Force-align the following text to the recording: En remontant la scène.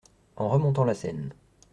En 0.35 0.49
remontant 0.49 0.83
la 0.83 0.95
scène. 0.95 1.31